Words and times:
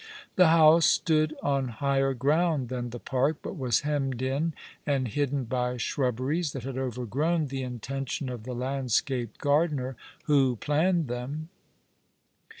The 0.35 0.47
house 0.47 0.87
stood 0.87 1.35
on 1.43 1.67
higher 1.67 2.15
ground 2.15 2.69
than 2.69 2.89
the 2.89 2.97
park, 2.97 3.37
but 3.43 3.55
was 3.55 3.81
hemmed 3.81 4.19
in 4.23 4.55
and 4.83 5.07
hidden 5.07 5.43
by 5.43 5.77
shrubberies 5.77 6.53
that 6.53 6.63
had 6.63 6.75
overgrown 6.75 7.49
the 7.49 7.61
intention 7.61 8.27
of 8.27 8.41
the 8.41 8.55
landscape 8.55 9.37
gardener 9.37 9.95
who 10.23 10.55
planned 10.55 11.07
them. 11.07 11.49